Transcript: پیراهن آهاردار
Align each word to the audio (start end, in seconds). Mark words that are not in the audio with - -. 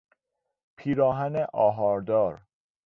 پیراهن 0.77 1.47
آهاردار 1.53 2.41